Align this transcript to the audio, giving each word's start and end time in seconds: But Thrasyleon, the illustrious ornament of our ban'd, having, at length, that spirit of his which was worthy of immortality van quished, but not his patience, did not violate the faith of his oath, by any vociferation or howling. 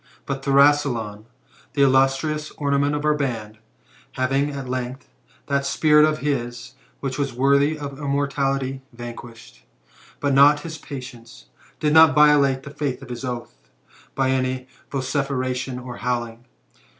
But 0.25 0.41
Thrasyleon, 0.41 1.25
the 1.73 1.83
illustrious 1.83 2.49
ornament 2.57 2.95
of 2.95 3.05
our 3.05 3.13
ban'd, 3.13 3.59
having, 4.13 4.49
at 4.49 4.67
length, 4.67 5.07
that 5.45 5.63
spirit 5.63 6.05
of 6.05 6.17
his 6.25 6.73
which 7.01 7.19
was 7.19 7.33
worthy 7.35 7.77
of 7.77 7.99
immortality 7.99 8.81
van 8.91 9.15
quished, 9.15 9.59
but 10.19 10.33
not 10.33 10.61
his 10.61 10.79
patience, 10.79 11.49
did 11.79 11.93
not 11.93 12.15
violate 12.15 12.63
the 12.63 12.71
faith 12.71 13.03
of 13.03 13.09
his 13.11 13.23
oath, 13.23 13.53
by 14.15 14.31
any 14.31 14.67
vociferation 14.91 15.77
or 15.77 15.97
howling. 15.97 16.45